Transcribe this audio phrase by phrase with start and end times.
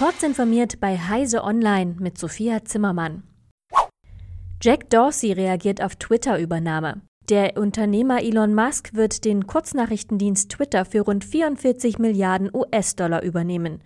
[0.00, 3.22] Kurz informiert bei Heise Online mit Sophia Zimmermann.
[4.62, 7.02] Jack Dorsey reagiert auf Twitter-Übernahme.
[7.28, 13.82] Der Unternehmer Elon Musk wird den Kurznachrichtendienst Twitter für rund 44 Milliarden US-Dollar übernehmen.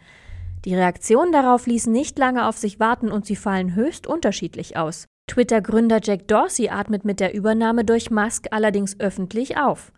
[0.65, 5.07] Die Reaktionen darauf ließen nicht lange auf sich warten und sie fallen höchst unterschiedlich aus.
[5.27, 9.91] Twitter-Gründer Jack Dorsey atmet mit der Übernahme durch Musk allerdings öffentlich auf.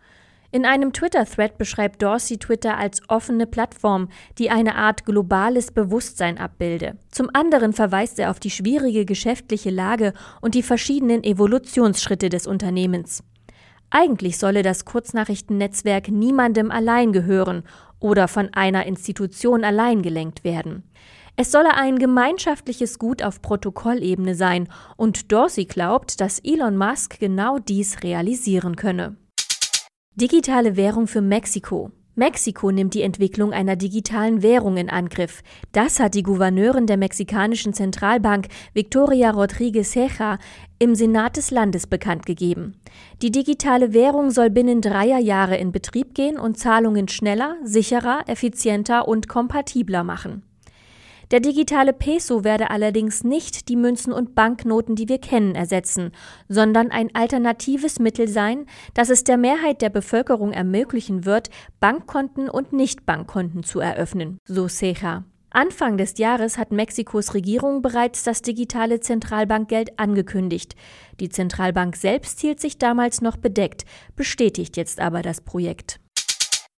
[0.53, 4.09] In einem Twitter-Thread beschreibt Dorsey Twitter als offene Plattform,
[4.39, 6.97] die eine Art globales Bewusstsein abbilde.
[7.11, 13.25] Zum anderen verweist er auf die schwierige geschäftliche Lage und die verschiedenen Evolutionsschritte des Unternehmens.
[13.91, 17.63] Eigentlich solle das Kurznachrichtennetzwerk niemandem allein gehören
[18.01, 20.85] oder von einer Institution allein gelenkt werden.
[21.37, 27.59] Es solle ein gemeinschaftliches Gut auf Protokollebene sein, und Dorsey glaubt, dass Elon Musk genau
[27.59, 29.17] dies realisieren könne.
[30.19, 31.91] Digitale Währung für Mexiko.
[32.15, 35.43] Mexiko nimmt die Entwicklung einer digitalen Währung in Angriff.
[35.73, 40.39] Das hat die Gouverneurin der mexikanischen Zentralbank Victoria Rodriguez Ceja
[40.79, 42.81] im Senat des Landes bekannt gegeben.
[43.21, 49.07] Die digitale Währung soll binnen dreier Jahre in Betrieb gehen und Zahlungen schneller, sicherer, effizienter
[49.07, 50.45] und kompatibler machen.
[51.33, 56.13] Der digitale Peso werde allerdings nicht die Münzen und Banknoten, die wir kennen, ersetzen,
[56.49, 62.73] sondern ein alternatives Mittel sein, das es der Mehrheit der Bevölkerung ermöglichen wird, Bankkonten und
[62.73, 65.25] Nichtbankkonten zu eröffnen, so Ceja.
[65.51, 70.77] Anfang des Jahres hat Mexikos Regierung bereits das digitale Zentralbankgeld angekündigt.
[71.19, 73.85] Die Zentralbank selbst hielt sich damals noch bedeckt,
[74.17, 75.99] bestätigt jetzt aber das Projekt.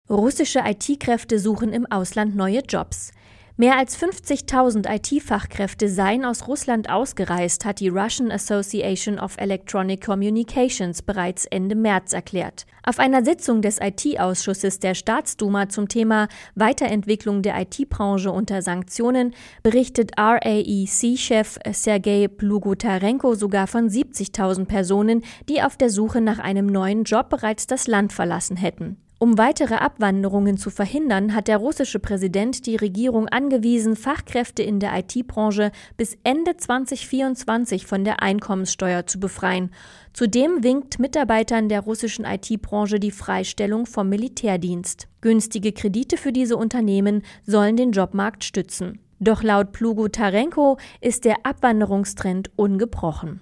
[0.09, 3.11] Russische IT-Kräfte suchen im Ausland neue Jobs.
[3.60, 11.02] Mehr als 50.000 IT-Fachkräfte seien aus Russland ausgereist, hat die Russian Association of Electronic Communications
[11.02, 12.68] bereits Ende März erklärt.
[12.84, 20.12] Auf einer Sitzung des IT-Ausschusses der Staatsduma zum Thema Weiterentwicklung der IT-Branche unter Sanktionen berichtet
[20.20, 27.30] RAEC-Chef Sergei Plugotarenko sogar von 70.000 Personen, die auf der Suche nach einem neuen Job
[27.30, 28.98] bereits das Land verlassen hätten.
[29.20, 34.95] Um weitere Abwanderungen zu verhindern, hat der russische Präsident die Regierung angewiesen, Fachkräfte in der
[34.95, 39.72] IT-Branche bis Ende 2024 von der Einkommenssteuer zu befreien.
[40.14, 45.08] Zudem winkt Mitarbeitern der russischen IT-Branche die Freistellung vom Militärdienst.
[45.22, 48.99] Günstige Kredite für diese Unternehmen sollen den Jobmarkt stützen.
[49.20, 53.39] Doch laut Plugo Tarenko ist der Abwanderungstrend ungebrochen.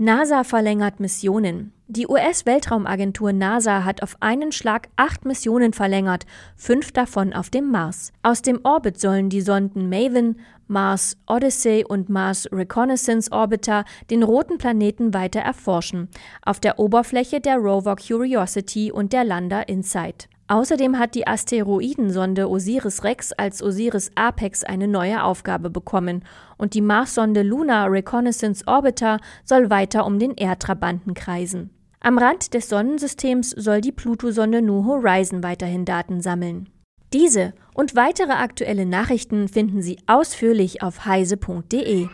[0.00, 1.72] NASA verlängert Missionen.
[1.88, 8.12] Die US-Weltraumagentur NASA hat auf einen Schlag acht Missionen verlängert, fünf davon auf dem Mars.
[8.22, 10.38] Aus dem Orbit sollen die Sonden Maven,
[10.68, 16.08] Mars Odyssey und Mars Reconnaissance Orbiter den roten Planeten weiter erforschen,
[16.42, 20.28] auf der Oberfläche der Rover Curiosity und der Lander Insight.
[20.48, 26.24] Außerdem hat die Asteroidensonde Osiris-Rex als Osiris Apex eine neue Aufgabe bekommen
[26.56, 31.70] und die Marssonde Lunar Reconnaissance Orbiter soll weiter um den Erdtrabanten kreisen.
[32.00, 36.70] Am Rand des Sonnensystems soll die Pluto-Sonde New Horizon weiterhin Daten sammeln.
[37.12, 42.08] Diese und weitere aktuelle Nachrichten finden Sie ausführlich auf heise.de.